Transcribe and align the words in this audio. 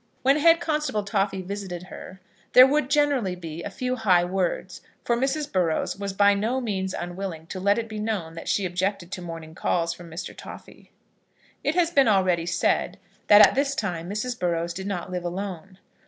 When 0.23 0.37
Head 0.37 0.59
Constable 0.59 1.03
Toffy 1.03 1.43
visited 1.43 1.83
her 1.83 2.21
there 2.53 2.65
would 2.65 2.85
be 2.85 2.95
generally 2.95 3.61
a 3.61 3.69
few 3.69 3.97
high 3.97 4.25
words, 4.25 4.81
for 5.05 5.15
Mrs. 5.15 5.51
Burrows 5.51 5.95
was 5.95 6.11
by 6.11 6.33
no 6.33 6.59
means 6.59 6.95
unwilling 6.95 7.45
to 7.49 7.59
let 7.59 7.77
it 7.77 7.87
be 7.87 7.99
known 7.99 8.33
that 8.33 8.47
she 8.49 8.65
objected 8.65 9.11
to 9.11 9.21
morning 9.21 9.53
calls 9.53 9.93
from 9.93 10.09
Mr. 10.09 10.35
Toffy. 10.35 10.89
It 11.63 11.75
has 11.75 11.91
been 11.91 12.07
already 12.07 12.47
said 12.47 12.97
that 13.27 13.45
at 13.47 13.53
this 13.53 13.75
time 13.75 14.09
Mrs. 14.09 14.39
Burrows 14.39 14.73
did 14.73 14.87
not 14.87 15.11
live 15.11 15.23
alone. 15.23 15.77